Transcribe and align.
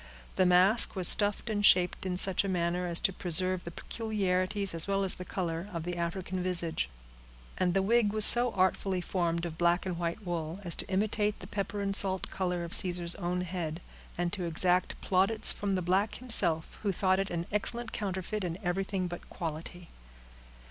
The 0.35 0.47
mask 0.47 0.95
was 0.95 1.07
stuffed 1.07 1.47
and 1.47 1.63
shaped 1.63 2.07
in 2.07 2.17
such 2.17 2.43
a 2.43 2.47
manner 2.49 2.87
as 2.87 2.99
to 3.01 3.13
preserve 3.13 3.63
the 3.65 3.69
peculiarities, 3.69 4.73
as 4.73 4.87
well 4.87 5.03
as 5.03 5.13
the 5.13 5.23
color, 5.25 5.69
of 5.71 5.83
the 5.83 5.95
African 5.95 6.41
visage; 6.41 6.89
and 7.59 7.75
the 7.75 7.83
wig 7.83 8.11
was 8.11 8.25
so 8.25 8.51
artfully 8.53 8.99
formed 8.99 9.45
of 9.45 9.59
black 9.59 9.85
and 9.85 9.99
white 9.99 10.25
wool, 10.25 10.59
as 10.63 10.73
to 10.77 10.87
imitate 10.89 11.39
the 11.39 11.45
pepper 11.45 11.81
and 11.81 11.95
salt 11.95 12.31
color 12.31 12.63
of 12.63 12.73
Caesar's 12.73 13.13
own 13.13 13.41
head, 13.41 13.79
and 14.17 14.33
to 14.33 14.45
exact 14.45 14.99
plaudits 15.01 15.53
from 15.53 15.75
the 15.75 15.83
black 15.83 16.15
himself, 16.15 16.79
who 16.81 16.91
thought 16.91 17.19
it 17.19 17.29
an 17.29 17.45
excellent 17.51 17.91
counterfeit 17.91 18.43
in 18.43 18.57
everything 18.63 19.07
but 19.07 19.29
quality. 19.29 19.87